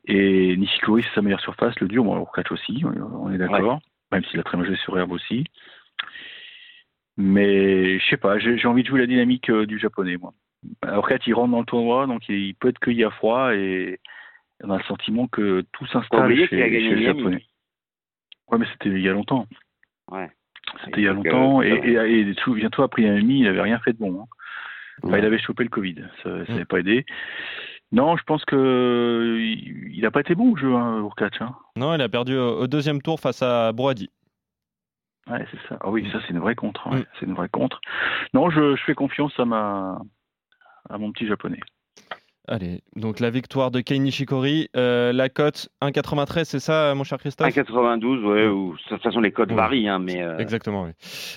Et 0.06 0.56
Nishikori 0.56 1.04
c'est 1.04 1.14
sa 1.14 1.22
meilleure 1.22 1.40
surface, 1.40 1.78
le 1.80 1.88
dur, 1.88 2.04
bon 2.04 2.18
Urkac 2.18 2.50
aussi, 2.50 2.84
on 2.84 3.32
est 3.32 3.38
d'accord. 3.38 3.80
Même 4.10 4.24
s'il 4.24 4.40
a 4.40 4.42
très 4.42 4.56
mal 4.56 4.66
joué 4.66 4.76
sur 4.76 4.98
herbe 4.98 5.12
aussi. 5.12 5.44
Mais 7.16 7.98
je 7.98 8.06
sais 8.08 8.16
pas, 8.16 8.38
j'ai 8.38 8.58
j'ai 8.58 8.68
envie 8.68 8.82
de 8.82 8.88
jouer 8.88 9.00
la 9.00 9.06
dynamique 9.06 9.50
euh, 9.50 9.66
du 9.66 9.78
japonais 9.78 10.16
moi. 10.16 10.32
Urkac 10.84 11.26
il 11.26 11.34
rentre 11.34 11.50
dans 11.52 11.60
le 11.60 11.64
tournoi, 11.66 12.06
donc 12.06 12.28
il 12.28 12.54
peut 12.56 12.68
être 12.68 12.80
qu'il 12.80 12.94
y 12.96 13.04
a 13.04 13.10
froid 13.10 13.54
et 13.54 14.00
on 14.64 14.70
a 14.70 14.78
le 14.78 14.82
sentiment 14.84 15.28
que 15.28 15.64
tout 15.72 15.86
s'installe 15.86 16.34
chez, 16.36 16.48
qu'il 16.48 16.62
a 16.62 16.68
gagné 16.68 16.88
chez 16.88 16.94
le 16.94 17.00
Miami. 17.00 17.18
japonais. 17.18 17.44
Ouais, 18.50 18.58
mais 18.58 18.66
c'était 18.72 18.88
il 18.88 19.00
y 19.02 19.08
a 19.08 19.12
longtemps. 19.12 19.46
Ouais. 20.10 20.30
C'était 20.84 21.00
il 21.00 21.04
y 21.04 21.08
a 21.08 21.12
longtemps. 21.12 21.60
euh, 21.60 21.64
et, 21.64 21.92
et, 21.92 22.20
et 22.28 22.34
souviens-toi, 22.42 22.86
après 22.86 23.02
Miami, 23.02 23.38
il 23.40 23.44
n'avait 23.44 23.60
rien 23.62 23.78
fait 23.78 23.92
de 23.92 23.98
bon. 23.98 24.20
hein. 24.22 24.26
Enfin, 25.02 25.12
Ouais. 25.12 25.18
il 25.20 25.24
avait 25.24 25.38
chopé 25.38 25.62
le 25.62 25.68
Covid. 25.70 25.96
Ça 26.22 26.28
Mm. 26.30 26.44
n'avait 26.48 26.64
pas 26.64 26.80
aidé. 26.80 27.06
Non, 27.92 28.16
je 28.16 28.24
pense 28.24 28.44
que 28.44 29.36
il 29.38 30.00
n'a 30.02 30.10
pas 30.10 30.20
été 30.20 30.34
bon 30.34 30.52
au 30.52 30.56
jeu, 30.56 30.74
hein, 30.74 30.98
Urkac. 30.98 31.40
Hein. 31.40 31.54
Non, 31.76 31.94
il 31.94 32.02
a 32.02 32.08
perdu 32.08 32.36
au, 32.36 32.60
au 32.62 32.66
deuxième 32.66 33.00
tour 33.00 33.18
face 33.20 33.40
à 33.42 33.72
Broady. 33.72 34.10
Ouais, 35.30 35.46
c'est 35.50 35.68
ça. 35.68 35.78
Ah 35.82 35.90
oui, 35.90 36.08
ça 36.10 36.18
c'est 36.22 36.32
une 36.32 36.40
vraie 36.40 36.54
contre. 36.54 36.88
ouais. 36.90 36.98
Mm. 37.00 37.04
C'est 37.18 37.26
une 37.26 37.34
vraie 37.34 37.48
contre. 37.48 37.80
Non, 38.34 38.50
je, 38.50 38.76
je 38.76 38.82
fais 38.84 38.94
confiance 38.94 39.32
à 39.38 39.44
ma 39.44 40.00
à 40.90 40.98
mon 40.98 41.12
petit 41.12 41.26
japonais. 41.26 41.60
Allez, 42.50 42.80
donc 42.96 43.20
la 43.20 43.28
victoire 43.28 43.70
de 43.70 43.80
Kei 43.82 43.98
Nishikori, 43.98 44.70
euh, 44.74 45.12
la 45.12 45.28
cote 45.28 45.68
1,93, 45.82 46.44
c'est 46.44 46.60
ça, 46.60 46.94
mon 46.94 47.04
cher 47.04 47.18
Christophe? 47.18 47.46
1,92, 47.46 48.24
ouais, 48.24 48.46
ou 48.46 48.72
de 48.72 48.78
toute 48.88 49.02
façon 49.02 49.20
les 49.20 49.32
codes 49.32 49.50
Ouais. 49.50 49.56
varient, 49.56 49.86
hein, 49.88 49.98
mais 49.98 50.22
euh, 50.22 50.38
Exactement, 50.38 50.84
oui. 50.84 50.92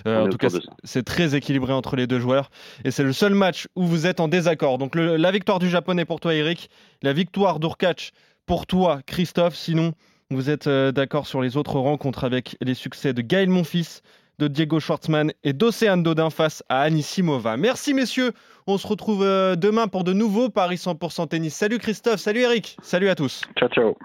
Euh, 0.07 0.23
en 0.25 0.29
tout 0.29 0.37
cas, 0.37 0.47
c'est- 0.85 1.03
très 1.03 1.35
équilibré 1.35 1.73
entre 1.73 1.97
les 1.97 2.07
deux 2.07 2.19
joueurs. 2.21 2.49
Et 2.85 2.91
c'est 2.91 3.03
le 3.03 3.11
seul 3.11 3.33
match 3.35 3.67
où 3.75 3.83
vous 3.83 4.07
êtes 4.07 4.21
en 4.21 4.29
désaccord. 4.29 4.77
Donc 4.77 4.95
le- 4.95 5.17
la 5.17 5.31
victoire 5.31 5.59
du 5.59 5.67
japonais 5.67 6.05
pour 6.05 6.21
toi, 6.21 6.33
Eric. 6.33 6.69
La 7.01 7.11
victoire 7.11 7.59
d'Urkac 7.59 8.11
pour 8.45 8.65
toi, 8.65 9.01
Christophe. 9.05 9.55
Sinon, 9.55 9.91
vous 10.29 10.49
êtes 10.49 10.67
euh, 10.67 10.93
d'accord 10.93 11.27
sur 11.27 11.41
les 11.41 11.57
autres 11.57 11.77
rencontres 11.77 12.23
avec 12.23 12.55
les 12.61 12.73
succès 12.73 13.11
de 13.13 13.21
Gaël 13.21 13.49
Monfils, 13.49 13.99
de 14.41 14.47
Diego 14.47 14.79
Schwartzmann 14.79 15.31
et 15.43 15.53
d'Océane 15.53 16.01
Dodin 16.01 16.31
face 16.31 16.63
à 16.67 16.81
Anisimova. 16.81 17.57
Merci 17.57 17.93
messieurs, 17.93 18.31
on 18.65 18.79
se 18.79 18.87
retrouve 18.87 19.23
euh, 19.23 19.55
demain 19.55 19.87
pour 19.87 20.03
de 20.03 20.13
nouveaux 20.13 20.49
Paris 20.49 20.77
100% 20.77 21.27
tennis. 21.27 21.53
Salut 21.53 21.77
Christophe, 21.77 22.19
salut 22.19 22.41
Eric, 22.41 22.75
salut 22.81 23.09
à 23.09 23.15
tous. 23.15 23.43
Ciao, 23.57 23.69
ciao. 23.69 23.95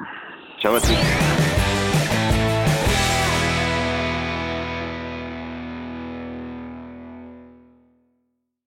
Ciao 0.60 0.74
à 0.74 0.80
tous. 0.80 1.55